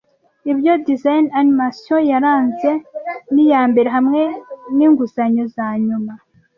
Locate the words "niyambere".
3.33-3.89